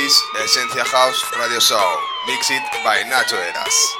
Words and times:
Esencia 0.00 0.82
House 0.82 1.22
Radio 1.36 1.60
Show, 1.60 2.00
mixed 2.26 2.64
by 2.82 3.02
Nacho 3.04 3.36
Eras. 3.36 3.99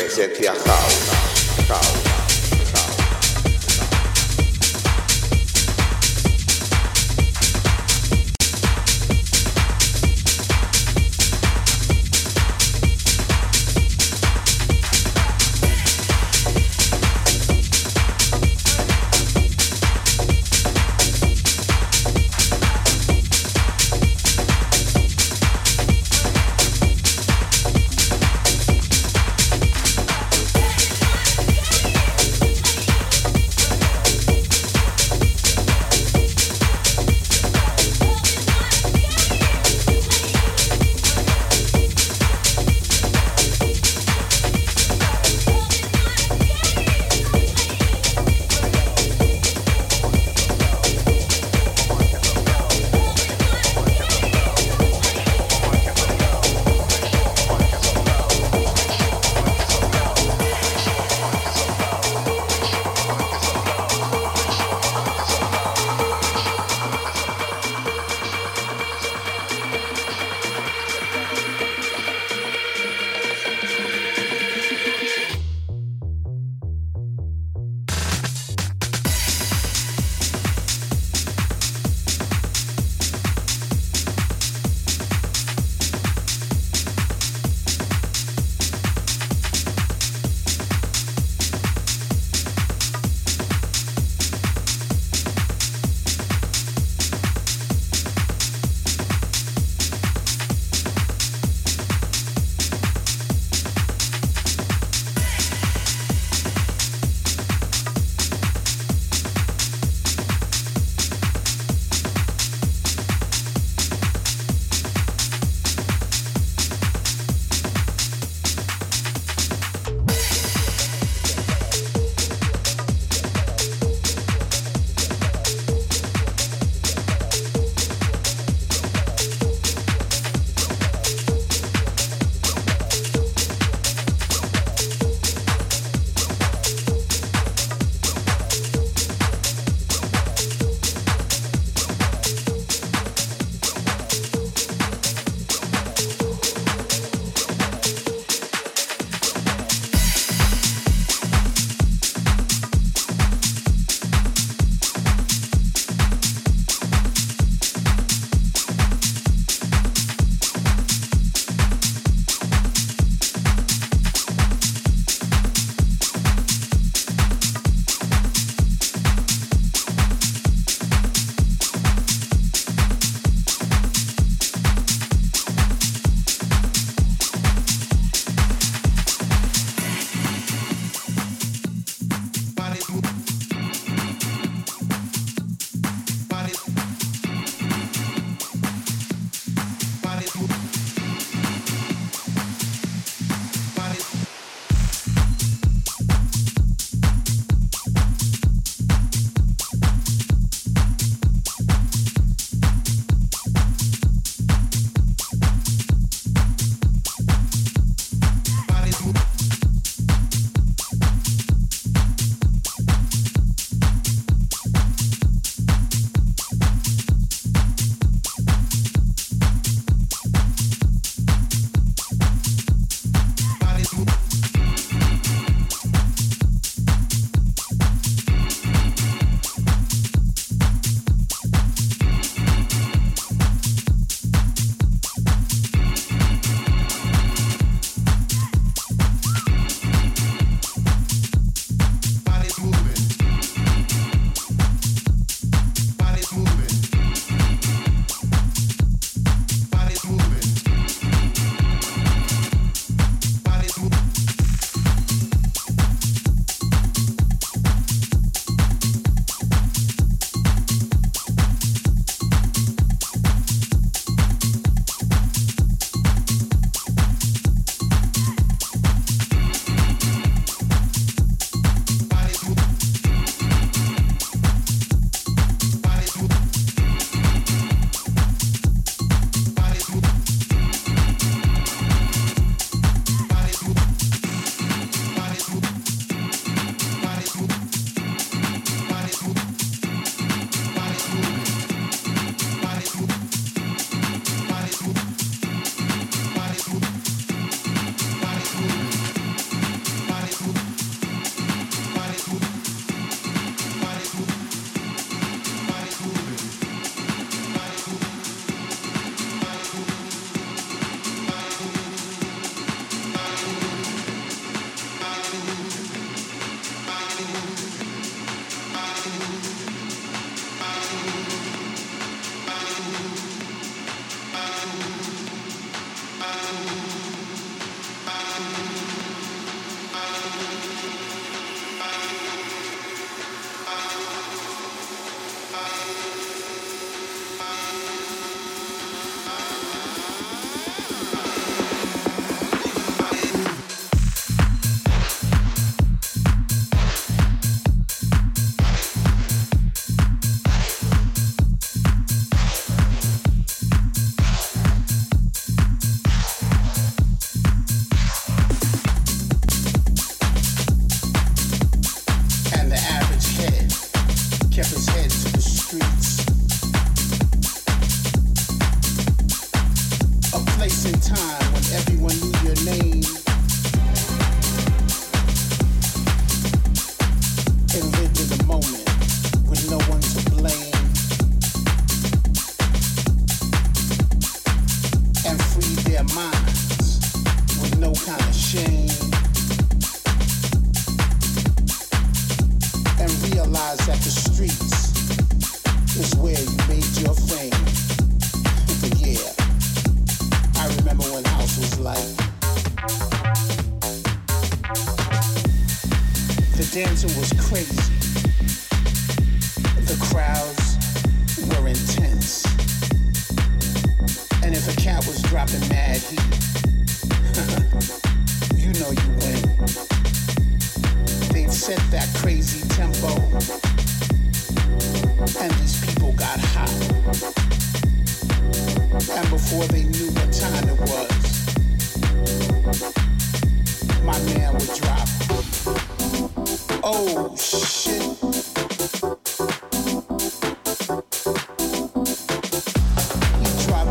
Esencia 0.00 0.52
House. 0.52 1.10
House. 1.68 2.13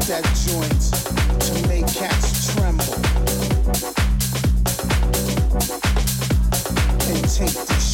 That 0.07 0.23
joint 0.45 0.91
to 1.39 1.67
make 1.67 1.87
cats 1.93 2.53
tremble. 2.53 2.83
And 7.09 7.29
take 7.29 7.67
this 7.67 7.92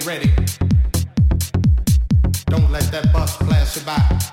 he 0.00 0.28
blessed 2.68 2.92
me 2.92 3.84
that 3.84 4.10
way. 4.10 4.29